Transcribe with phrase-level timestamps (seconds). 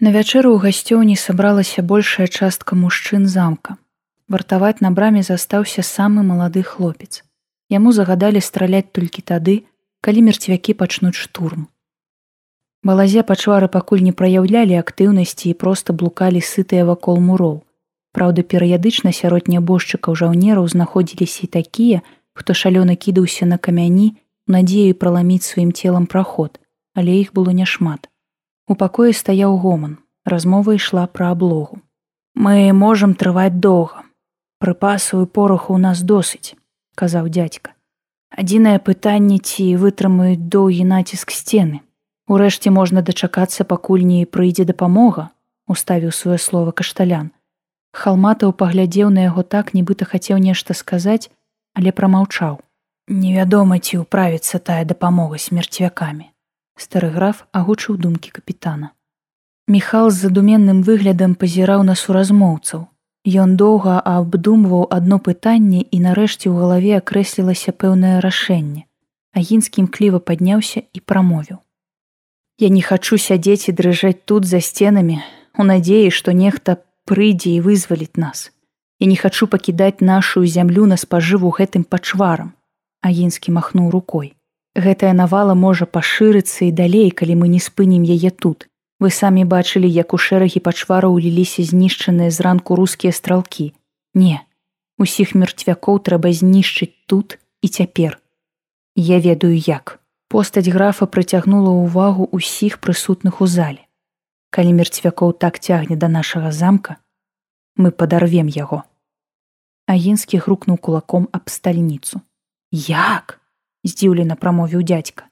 [0.00, 3.76] На вячэру ў гасцёўні сабралася большая частка мужчын замка.
[4.32, 7.20] Вартаваць на браме застаўся самы малады хлопец.
[7.68, 9.56] Яму загадалі страляць толькі тады,
[10.00, 11.68] калі мерцвякі пачнуць штурм.
[12.82, 17.60] Балазе пачвары пакуль не праяўлялі актыўнасці і проста блукалі сытыя вакол муроў.
[18.16, 22.00] Праўда, перыядычна сярод нябожчыкаў жаўнераў знаходзіліся і такія,
[22.32, 24.16] хто шалёна кідаўся на камяні,
[24.48, 26.56] надзею праламіць сваім целам праход,
[26.96, 28.09] але іх было няшмат.
[28.70, 31.80] У пакоі стаяў гоман, размова ішла пра аблогу.
[32.38, 34.06] Мы можам трываць доўга.
[34.62, 36.54] Прыпасу і пораху ў нас досыць,
[36.94, 37.74] казаў дядька.
[38.30, 41.82] Адзінае пытанне ці вытрымаюць доўгі націск сцены.
[42.30, 45.34] Урэшце можна дачакацца, пакуль не прыйдзе дапамога,
[45.66, 47.34] уставіў сваё слово кашталян.
[47.90, 51.26] Халматаў паглядзеў на яго так, нібыта хацеў нешта сказаць,
[51.74, 52.62] але прамаўчаў.
[53.10, 56.30] Невядома, ці ўправіцца тая дапамога з мерцвякамі.
[56.80, 58.96] Стары граф агучыў думкі капітана.
[59.68, 62.86] Міхал з задуменным выглядам пазіраў на суразмоўцаў.
[63.42, 68.88] Ён доўга абдумваў адно пытанне і нарэшце ў галаве акрэслілася пэўнае рашэнне.
[69.36, 71.60] Агінскім кліва падняўся і прамовіў.
[72.64, 75.20] Я не хачу сядзець і дрыжаць тут за сценамі,
[75.60, 78.48] у надзеі, што нехта прыйдзе і вызваліць нас.
[78.96, 82.56] Я не хачу пакідаць нашу зямлю на спажыву гэтым пачварам.
[83.04, 84.32] Агінскі махнуў рукой.
[84.76, 88.68] Гэтая навала можа пашырыцца і далей, калі мы не спынім яе тут.
[89.00, 93.72] Вы самі бачылі, як у шэрагі пачвараў уліліся знішчаныя зранку рускія стралкі.
[94.14, 94.44] Не,
[94.98, 98.20] усіх мерцвякоў трэба знішчыць тут і цяпер.
[98.94, 99.98] Я ведаю як.
[100.28, 103.82] Постаць графа прыцягнула ўвагу ўсіх прысутных у зале.
[104.54, 107.02] Калі мерцвякоў так цягне да нашага замка,
[107.74, 108.84] мы падарвем яго.
[109.90, 112.20] Агінскі грукнуў кулаком аб стальніцу.
[112.70, 113.39] Як?
[113.84, 115.28] Здзіўлена прамовіў дядзька.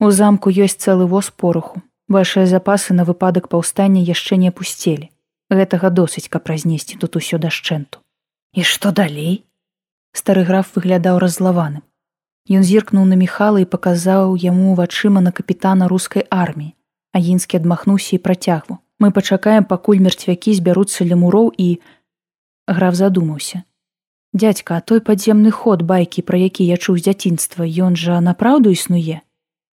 [0.00, 1.82] У замку ёсць цэлы воз пораху.
[2.08, 5.10] Вашыя запасы на выпадак паўстання яшчэ не апусцелі.
[5.50, 8.00] Гэтага досыць, каб разнесці тут усё дашчэнту.
[8.54, 9.44] І што далей?
[10.12, 11.84] Стары граф выглядаў раззлаваным.
[12.50, 16.74] Ён зіркнуў на міхала і паказаў яму вачыма на капітана рускай арміі.
[17.12, 18.78] Агінскі адмахнуўся і працягву.
[18.98, 21.78] Мы пачакаем, пакуль мерцвякі збяруцца ля муроў і
[22.66, 23.62] граф задумаўся.
[24.32, 28.70] Дядька, а той падземны ход байкі, пра які я чуў з дзяцінства, ён жа напраўду
[28.70, 29.26] існуе,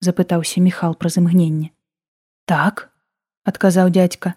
[0.04, 1.72] запытаўся міхал праз імгненне.
[2.44, 2.92] Так,
[3.48, 4.34] адказаў дядька.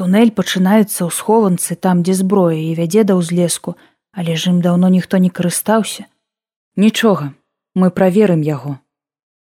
[0.00, 3.76] Тунель пачынаецца ў схованцы там, дзе зброя і вядзе да ўзлеску,
[4.16, 6.08] але ж ім даўно ніхто не карыстаўся.
[6.80, 7.36] Нічога,
[7.76, 8.80] мы праверым яго.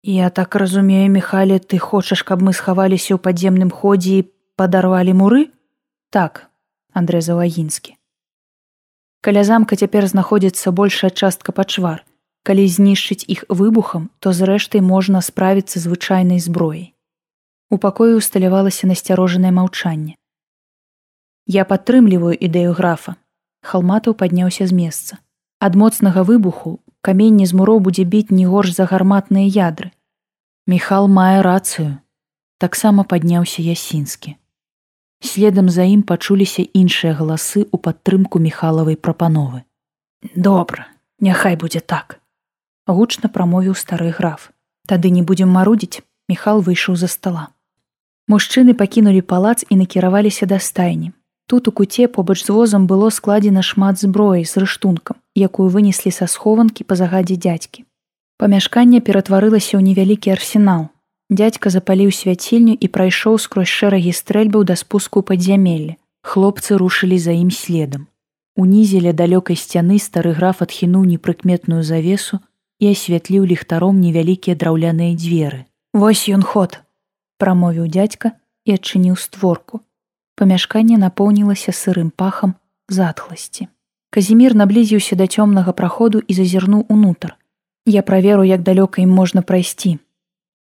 [0.04, 4.28] Я так разумею, Михайле, ты хочаш, каб мы схаваліся ў падземным ходзе і
[4.60, 5.48] падарвалі муры?
[6.12, 6.52] Так,
[6.92, 7.96] Андрэ Завагінскі.
[9.24, 12.04] Каля замка цяпер знаходзіцца большая частка пачвар.
[12.44, 16.92] Калі знішчыць іх выбухам, то зрэштай можна справіцца звычайнай зброяй.
[17.72, 20.20] У пакоі усталявалася насцярожанае маўчанне.
[21.48, 23.16] Я падтрымліваю ідэю графа.
[23.64, 25.16] Халматаў падняўся з месца.
[25.56, 29.88] Ад моцнага выбуху каменне з муроў будзе біць не горш за гарматныя ядры.
[30.68, 31.96] Міхал мае рацыю.
[32.60, 34.36] Таксама падняўся ясінскі.
[35.24, 39.64] Следам за ім пачуліся іншыя галасы ў падтрымку міхалавай прапановы.
[40.36, 40.88] Добра,
[41.20, 42.20] няхай будзе так.
[42.86, 44.52] Гучна прамовіў стары граф.
[44.84, 47.48] Тады не будзем марудзіць, Міхал выйшаў за стола.
[48.32, 51.12] Мужчыны пакінулі палац і накіраваліся да стайні.
[51.46, 56.24] Тут у куце побач з возам было складзена шмат зброі з рыштункам, якую вынеслі са
[56.24, 57.84] схованкі па загадзе дзядзькі.
[58.40, 60.88] Памяшканне ператварылася ў невялікі арсенал.
[61.34, 65.98] Дядзька запаліў свяцільню і прайшоў скрозь шэрагі стрэльбаў да спуску падзямелля.
[66.22, 68.06] Хлопцы рушылі за ім следам.
[68.54, 72.38] Унізе ля далёкай сцяны стары граф адхінуў непрыкметную завесу
[72.78, 75.66] і асвятліў ліхтаром невялікія драўляныя дзверы.
[75.90, 76.78] Вось ён ход,
[77.42, 79.82] прамовіў дядзька і адчыніў створку.
[80.38, 82.54] Памяшканне напоўнілася сырым пахам
[82.86, 83.66] затхласці.
[84.14, 87.34] Казімір наблізіўся да цёмнага праходу і зазірнуў унутр.
[87.86, 89.98] Я праверу, як далёка ім можна прайсці.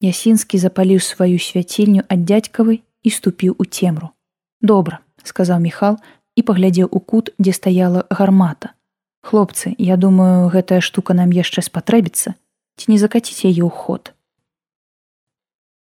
[0.01, 4.13] Ясінскі запаліў сваю свяцільню ад дзядзькавай і ступіў у цемру.
[4.61, 5.97] Добра, сказаў Міхал
[6.35, 8.77] і паглядзеў у кут, дзе стаяла гармата.
[9.25, 12.37] Хлопцы, я думаю, гэтая штука нам яшчэ спатрэбіцца,
[12.77, 14.13] ці не закаціць яе ў ход.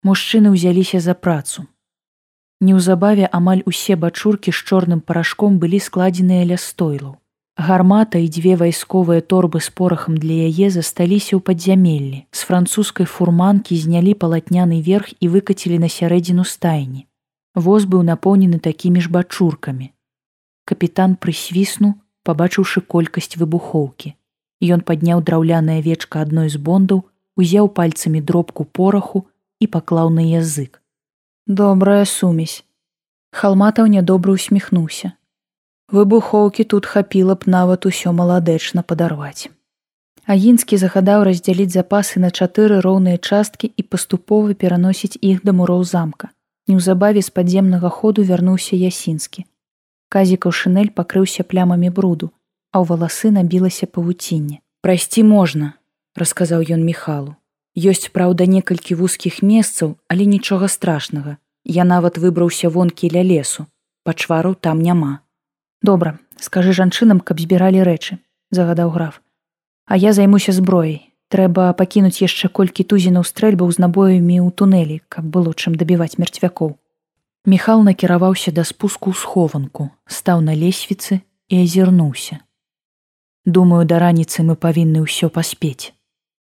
[0.07, 1.67] Мужчыны ўзяліся за працу.
[2.63, 7.19] Неўзабаве амаль усе бачуркі з чорным парашком былі складзеныя ля стойлаў.
[7.55, 12.19] Гармата і дзве вайсковыя торбы з порахам для яе засталіся ў падзямеллі.
[12.31, 17.07] З французскай фурманкі знялі палатняны верх і выкацілі на сярэдзіну стайні.
[17.55, 19.91] Воз быў напоўнены такімі ж бачуркамі.
[20.67, 21.95] Капітан прысвіснуў,
[22.27, 24.15] пабачыўшы колькасць выбухоўкі.
[24.59, 27.05] Ён падняў драўляная вечка адной з бондаў,
[27.39, 29.27] узяў пальцамі дробку пораху
[29.59, 30.81] і паклаў на язык
[31.47, 32.63] добрая сумесь
[33.31, 35.13] Халматаў нядобра усміхнуўся.
[35.91, 39.49] Выбухоўкі тут хапіла б нават усё маладэчна падарваць.
[40.25, 46.33] Агінскі загадаў раздзяліць запасы на чатыры роўныя часткі і паступова пераносіць іх да муроў замка.
[46.67, 49.45] Неўзабаве з падземнага ходу вярнуўся ясінскі.
[50.09, 52.31] Казікаў шынель пакрыўся плямамі бруду,
[52.73, 54.65] а ў валасы набілася павуцінне.
[54.81, 55.77] Прайсці можна,
[56.17, 57.37] расказаў ён міхалу.
[57.77, 61.37] Ёсць праўда некалькі вузкіх месцаў, але нічога страшнага.
[61.65, 63.67] Я нават выбраўся вонкі ля лесу.
[64.01, 65.24] Пачвару там няма.
[65.85, 68.17] Добра, скажы жанчынам, каб збіралі рэчы,
[68.49, 69.21] загадаў граф.
[69.85, 71.11] А я займуся зброяй.
[71.29, 76.71] Трэба пакінуць яшчэ колькі тузінаў стрэльбаў з набоямі ў тунэлі, каб было чым дабіваць мерцвякоў.
[77.45, 81.19] Міхал накіраваўся да спуску ў схованку, стаў на лесвіцы
[81.53, 82.39] і азірнуўся.
[83.45, 85.93] Думаю, да раніцы мы павінны ўсё паспець.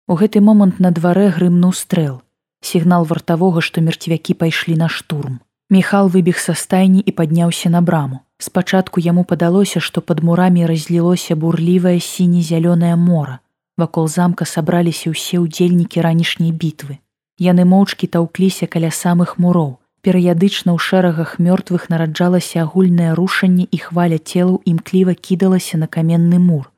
[0.09, 2.23] У гэты момант на дварэ грымнуў стрэл,
[2.65, 5.45] сігнал вартавога, што мерцвякі пайшлі на штурм.
[5.69, 8.25] Міхал выбег са стайні і падняўся на браму.
[8.39, 13.41] Спачатку яму падалося, што пад мурамі разлілося бурлівае сіне-зялёнае мора.
[13.77, 16.99] Вакол замка сабраліся ўсе ўдзельнікі ранішняй бітвы.
[17.39, 19.79] Яны моўчкі таўкліся каля самых муроў.
[20.07, 26.71] Перыядычна ў шэрагах мёртвых нараджалася агульнае рушанне і хваля целаў імкліва кідалася на каменны мур.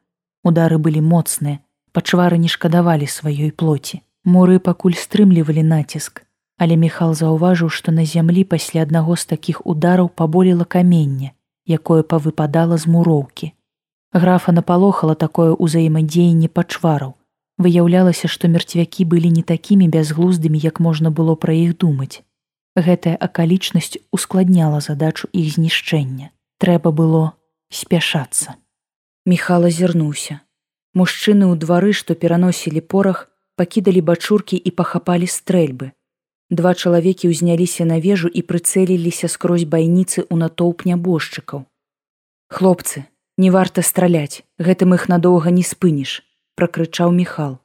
[0.42, 1.60] Удары былі моцныя,
[1.92, 4.00] пачвары не шкадавалі сваёй плоці.
[4.24, 6.24] Муры пакуль стрымлівалі націск,
[6.56, 11.32] але Михал заўважыў, што на зямлі пасля аднаго з такіх удараў паболела каменне,
[11.78, 13.52] якое павыпадала з муроўкі.
[14.12, 17.14] Графа напалохала такое ўзаемадзеянне пачвараў.
[17.60, 22.22] Выяўлялася, што мерцвякі былі не такімі бязглуздымі, як можна было пра іх думаць.
[22.74, 26.30] Гэтая акалічнасць ускладняла задачу іх знішчэння.
[26.58, 27.22] Трэба было
[27.70, 28.56] спяшацца.
[29.26, 30.40] Михал азірнуўся.
[30.94, 35.92] Мужчыны ў двары, што пераносілі порах, пакідалі бачуркі і пахапалі стрэльбы.
[36.50, 41.62] Два чалавекі ўзняліся на вежу і прыцэліліся скрозь байніцы ў натоўп нябожчыкаў.
[42.50, 43.06] Хлопцы,
[43.38, 46.26] не варта страляць, гэтым іх надоўга не спыніш,
[46.58, 47.62] пракрычаў Михал.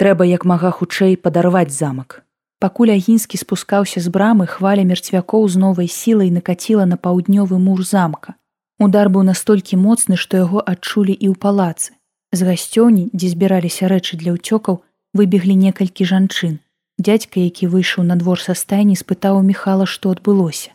[0.00, 2.24] Трэба як мага хутчэй падарваць замак.
[2.64, 8.40] Пакуль агінскі спускаўся з брамы, хваля мерцвякоў з новай сілай накаціла на паўднёвы мур замка.
[8.80, 11.92] Удар быў настолькі моцны, што яго адчулі і ў палацы.
[12.32, 14.80] З гасцёні, дзе збіраліся рэчы для ўцёкаў,
[15.12, 16.56] выбеглі некалькі жанчын
[16.98, 20.74] дядька які выйшаў на двор са стайні спытаў у михала што адбылося.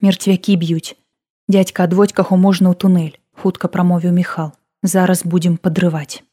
[0.00, 0.96] Мерцвякі б'юць
[1.48, 6.26] дядька адводь каго можна ў тунэль хутка прамовіў михал зараз будзем падрываць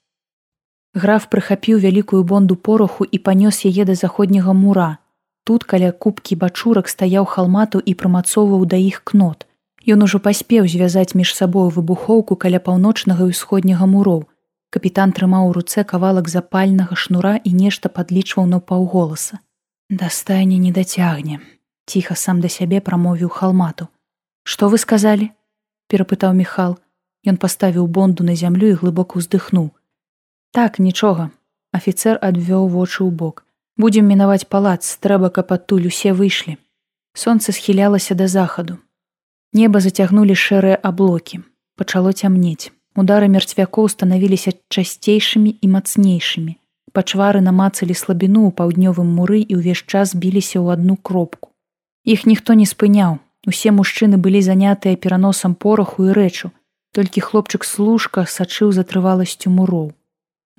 [0.94, 4.97] граф прыхапіў вялікую бонду пороху і панёс яе да заходняга мура.
[5.44, 9.47] Тут каля кубкі бачурак стаяў халмату і прымацоўваў да іх кнот.
[9.83, 14.23] Ён ужо паспеў звязаць між сабою выбухоўку каля паўночнага і ўсходняга муроў
[14.73, 19.37] Капітан трымаў у руцэ кавалак запальнага шнура і нешта падлічваў на паўголаса.
[20.01, 21.37] Дастайне не дацягне.
[21.85, 23.87] Ціха сам да сябе прамовіў халмату.
[24.41, 25.29] Што вы сказалі?
[25.93, 26.73] перапытаў Михал.
[27.29, 29.69] Ён паставіў бонду на зямлю і глыбока ўздыхнуў.
[30.57, 31.29] Так, нічога.
[31.69, 33.45] Афіцэр адвёў вочы ў бок.
[33.77, 36.57] Будзем мінаваць палац, трэба, каб адтуль усе выйшлі.
[37.13, 38.81] Сонца схілялася да захаду.
[39.53, 41.45] Неба зацягнулі шэрыя аблокі.
[41.77, 42.73] Пачало цямнець.
[42.95, 46.53] Удары мерцвякоў станавіліся часцейшымі і мацнейшымі.
[46.93, 51.49] Пачвары намацалі слабіну ў паўднёвым муры і ўвесь час біліся ў адну кропку.
[52.05, 53.17] Іх ніхто не спыняў.
[53.49, 56.53] Усе мужчыны былі занятыя пераносам пораху і рэчу.
[56.93, 59.91] Толькі хлопчык служка сачыў за трываласцю муроў.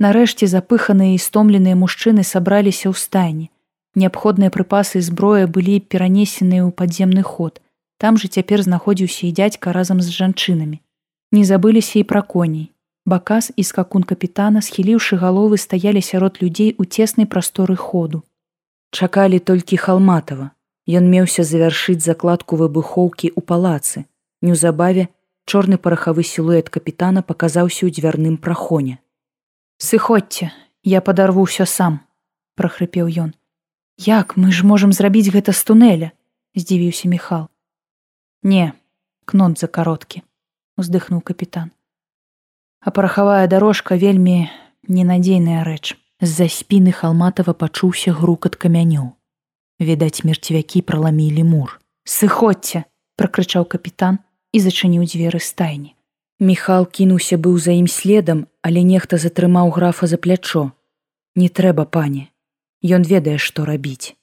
[0.03, 3.47] Нарэшце запыханыя і стомленыя мужчыны сабраліся ў стайні.
[3.95, 7.63] Неабходныя прыпасы зброя былі перанесеныя ў падземны ход.
[8.03, 10.83] Там жа цяпер знаходзіўся і дядька разам з жанчынамі.
[11.35, 12.71] Не забыліся і пра коней.
[13.11, 18.21] Бакас і скакун капітана, схіліўшы галовы, стаялі сярод людзей у цеснай прасторы ходу.
[18.95, 20.53] Чакалі толькі халматава.
[20.87, 24.05] Ён меўся завяршыць закладку выбухоўкі ў палацы.
[24.47, 25.09] Неўзабаве
[25.51, 29.03] чорны парахавы сілуэт капітана паказаўся ў дзвярным прахоне.
[29.83, 30.53] Сыходзьце,
[30.87, 31.99] я падарву ўсё сам,
[32.55, 33.35] прахрыпеў ён.
[33.99, 36.09] Як мы ж можам зрабіць гэта з тунэля?
[36.55, 37.51] здзівіўся Михал.
[38.47, 38.71] Не,
[39.27, 40.23] кнот за кароткі
[40.77, 41.71] уздыхнуў капітан.
[42.81, 44.49] А парахавая дорожка вельмі
[44.89, 45.97] ненадзейная рэч.
[46.21, 49.13] З-за спіны халматава пачуўся грукат камянёў.
[49.81, 51.81] Відаць, мерцвякі праламілі мур.
[52.05, 52.85] Сыходзьце,
[53.19, 55.95] пракрычаў капітан і зачыніў дзверы стайні.
[56.41, 60.71] Міхал кінуўся быў за ім следам, але нехта затрымаў графа за плячо.
[61.35, 62.31] Не трэба, пане.
[62.83, 64.15] Ён ведае, што рабіць.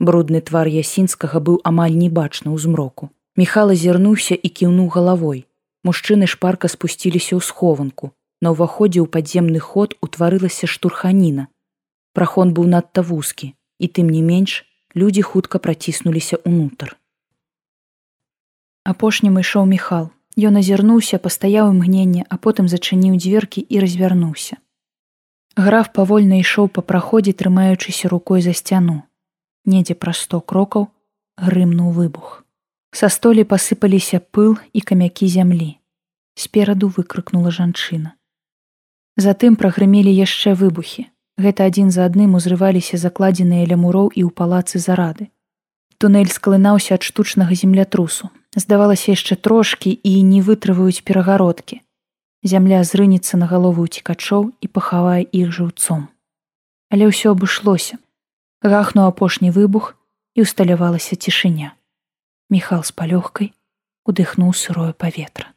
[0.00, 3.10] Брудны твар ясінскага быў амаль небачна ў змроку.
[3.36, 5.46] Міхал азірнуўся і кіўнуў галавой.
[5.86, 8.12] Мужчыны шпарка спусціліся ў схованку.
[8.42, 11.48] На ўваходзе ў падземны ход утварылася штурханіна.
[12.12, 14.62] Прахон быў надта вузкі, і тым не менш
[14.94, 16.96] людзі хутка праціснуліся ўнутр.
[18.86, 20.06] апошнім ішоў міхал
[20.48, 24.58] Ён азірнуўся пастаяў імгненне а потым зачыніў дзверкі і развярнуўся
[25.66, 28.96] граф павольна ішоў па праходзе трымаючыся рукой за сцяну
[29.74, 30.86] недзе праз сто крокаў
[31.48, 32.28] грымнуў выбух
[32.96, 35.72] са столі пасыпаліся пыл і камякі зямлі
[36.44, 38.16] спераду выкрыкнула жанчына
[39.26, 44.80] затым прагрымелі яшчэ выбухі гэта адзін за адным узрываліся закладзеныя ля муроў і ў палацы
[44.80, 45.28] зарады.
[46.00, 48.30] Туннель склынаўся ад штучнага землятрусу.
[48.56, 51.80] Здавалася яшчэ трошкі і не вытрываюць перагародкі.
[52.42, 56.08] Зямля зрынецца на галову уцікачоў і пахавае іх жыўцом.
[56.88, 58.00] Але ўсё абышлося.
[58.64, 59.92] Гахнуў апошні выбух
[60.36, 61.76] і усталявалася цішыня.
[62.50, 63.50] Міхал з палёгкай
[64.06, 65.50] удыхнуў сырое паветра.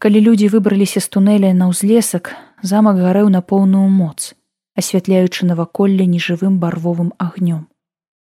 [0.00, 4.32] Калі людзі выбраліся з тунеля на ўзлесак, замак гарэў на поўную моц,
[4.72, 7.68] асвятляючы наваколле нежывым барвовым агнём.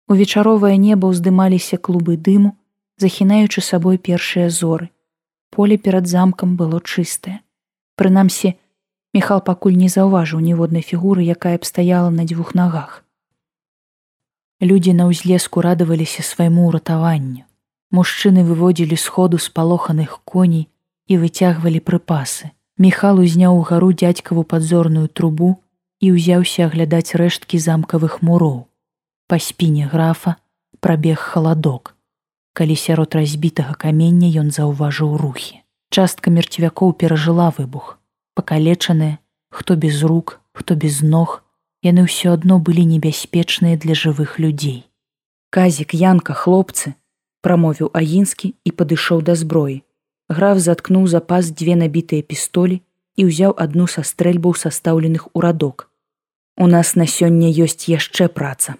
[0.08, 2.56] У вечаровае неба ўздымаліся клубы дыму,
[2.96, 4.88] захінаючы сабой першыя зоры.
[5.52, 7.44] Поле перад замкам было чыстае.
[8.00, 8.56] Прынамсі,
[9.12, 13.04] Міхал пакуль не заўважыў ніводнай фігуры, якая б стаяла на дзвюх нагах.
[14.62, 17.44] Людзі на ўзлеску радаваліся свайму ўратаванню.
[17.94, 20.66] Мужчыны выводзілі сходу спалоханых коней
[21.06, 22.50] і выцягвалі прыпасы.
[22.78, 25.62] Міхал узняў угару дзядзькаву падзорную трубу
[26.00, 28.66] і ўзяўся аглядаць рэшткі замкавых муроў.
[29.30, 30.36] Па спіне графа
[30.80, 31.94] прабег халадок.
[32.52, 35.62] Калі сярод разбітага камення ён заўважыў рухі.
[35.90, 37.98] Частка мерцвякоў перажыла выбух
[38.38, 39.18] пакалечаныя,
[39.50, 41.42] хто без рук, хто без ног,
[41.82, 44.86] яны ўсё адно былі небяспечныя для жывых людзей.
[45.50, 46.94] Казік янка хлопцы,
[47.40, 49.82] прамовіў агінскі і падышоў да зброі.
[50.28, 52.82] Граф заткнуў запас дзве набітыя пістолі
[53.16, 55.88] і ўзяў адну са стрэльбаў састаўленых у радок.
[56.58, 58.76] У нас на сёння ёсць яшчэ праца.